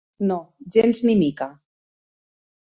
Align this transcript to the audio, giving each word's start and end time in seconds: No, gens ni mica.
No, 0.29 0.37
gens 0.75 1.01
ni 1.09 1.15
mica. 1.19 1.49